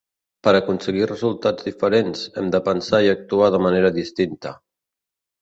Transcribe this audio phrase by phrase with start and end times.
[0.45, 4.57] Per aconseguir resultats diferents, hem de pensar i actuar de manera distinta.